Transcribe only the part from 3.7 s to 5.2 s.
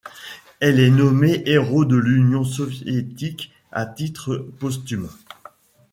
à titre posthume.